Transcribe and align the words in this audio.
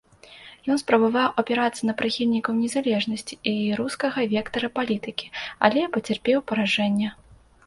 Ён 0.75 0.79
спрабаваў 0.83 1.29
апірацца 1.41 1.81
на 1.89 1.93
прыхільнікаў 1.99 2.57
незалежнасці 2.63 3.33
і 3.53 3.53
рускага 3.81 4.19
вектара 4.33 4.67
палітыкі, 4.79 5.27
але 5.69 5.81
пацярпеў 5.99 6.39
паражэнне. 6.51 7.09